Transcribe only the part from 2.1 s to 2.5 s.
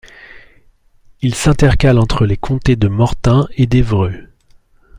les